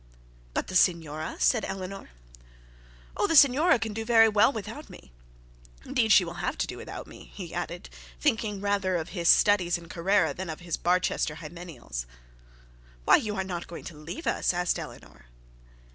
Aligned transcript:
'But 0.55 0.65
the 0.65 0.75
signora?' 0.75 1.35
said 1.37 1.63
Eleanor. 1.63 2.09
'Oh, 3.15 3.27
the 3.27 3.35
signora 3.35 3.77
can 3.77 3.93
do 3.93 4.03
very 4.03 4.27
well 4.27 4.51
without 4.51 4.89
me. 4.89 5.11
Indeed, 5.85 6.11
she 6.11 6.25
will 6.25 6.41
have 6.41 6.57
to 6.57 6.65
do 6.65 6.75
without 6.75 7.05
me,' 7.05 7.29
he 7.35 7.53
added, 7.53 7.87
thinking 8.19 8.61
rather 8.61 8.95
of 8.95 9.09
his 9.09 9.29
studies 9.29 9.77
in 9.77 9.89
Carrara, 9.89 10.33
than 10.33 10.49
of 10.49 10.61
his 10.61 10.75
Barchester 10.75 11.35
hymeneals. 11.35 12.07
'Why, 13.05 13.17
you 13.17 13.35
are 13.35 13.43
not 13.43 13.67
going 13.67 13.83
to 13.83 13.95
leave 13.95 14.25
us?' 14.25 14.55
asked 14.55 14.79
Eleanor. 14.79 15.27